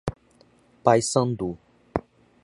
Paiçandu 0.83 1.59